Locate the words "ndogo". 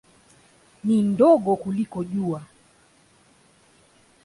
1.01-1.55